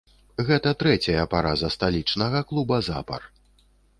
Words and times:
Гэта 0.45 0.71
трэцяя 0.83 1.25
параза 1.33 1.69
сталічнага 1.75 2.43
клуба 2.53 2.81
запар. 2.91 3.21